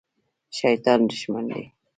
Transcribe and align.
شیطان 0.57 0.99
دښمن 1.09 1.45
دی 1.53 1.63